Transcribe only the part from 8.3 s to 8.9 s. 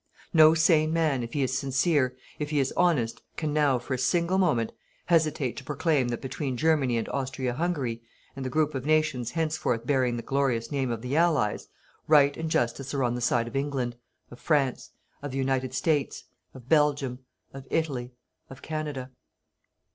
and the group of